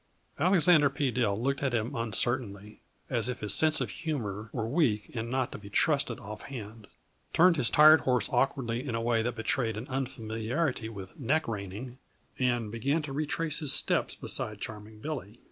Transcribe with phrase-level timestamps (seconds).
[0.39, 1.11] Alexander P.
[1.11, 5.51] Dill looked at him uncertainly, as if his sense of humor were weak and not
[5.51, 6.87] to be trusted off hand;
[7.33, 11.99] turned his tired horse awkwardly in a way that betrayed an unfamiliarity with "neck reining,"
[12.39, 15.39] and began to retrace his steps beside Charming Billy.